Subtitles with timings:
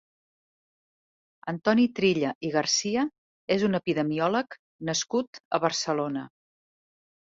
[1.53, 3.05] Antoni Trilla i García
[3.59, 4.61] és un epidemiòleg
[4.93, 6.31] nascut a Barcelona.